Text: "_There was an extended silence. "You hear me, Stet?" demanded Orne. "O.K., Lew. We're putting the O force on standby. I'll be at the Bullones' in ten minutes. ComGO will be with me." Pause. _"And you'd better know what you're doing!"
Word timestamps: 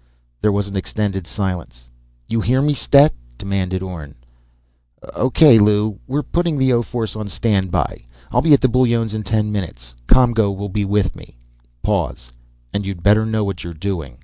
"_There 0.40 0.50
was 0.50 0.66
an 0.66 0.76
extended 0.76 1.26
silence. 1.26 1.90
"You 2.26 2.40
hear 2.40 2.62
me, 2.62 2.72
Stet?" 2.72 3.12
demanded 3.36 3.82
Orne. 3.82 4.14
"O.K., 5.14 5.58
Lew. 5.58 5.98
We're 6.06 6.22
putting 6.22 6.56
the 6.56 6.72
O 6.72 6.80
force 6.80 7.14
on 7.14 7.28
standby. 7.28 8.06
I'll 8.32 8.40
be 8.40 8.54
at 8.54 8.62
the 8.62 8.68
Bullones' 8.70 9.12
in 9.12 9.24
ten 9.24 9.52
minutes. 9.52 9.92
ComGO 10.08 10.56
will 10.56 10.70
be 10.70 10.86
with 10.86 11.14
me." 11.14 11.36
Pause. 11.82 12.32
_"And 12.74 12.86
you'd 12.86 13.02
better 13.02 13.26
know 13.26 13.44
what 13.44 13.62
you're 13.62 13.74
doing!" 13.74 14.20